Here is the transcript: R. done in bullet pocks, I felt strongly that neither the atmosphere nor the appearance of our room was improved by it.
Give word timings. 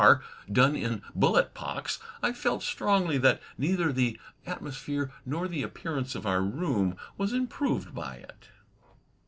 R. 0.03 0.19
done 0.51 0.75
in 0.75 1.03
bullet 1.13 1.53
pocks, 1.53 1.99
I 2.23 2.33
felt 2.33 2.63
strongly 2.63 3.19
that 3.19 3.39
neither 3.55 3.93
the 3.93 4.19
atmosphere 4.47 5.11
nor 5.27 5.47
the 5.47 5.61
appearance 5.61 6.15
of 6.15 6.25
our 6.25 6.41
room 6.41 6.97
was 7.19 7.33
improved 7.33 7.93
by 7.93 8.15
it. 8.15 8.49